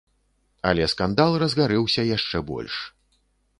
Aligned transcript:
Але 0.69 0.87
скандал 0.93 1.37
разгарэўся 1.45 2.09
яшчэ 2.17 2.37
больш. 2.51 2.81